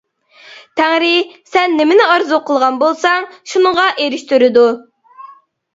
[0.79, 1.11] تەڭرى
[1.51, 4.67] سەن نېمىنى ئارزۇ قىلغان بولساڭ، شۇنىڭغا ئېرىشتۈرىدۇ.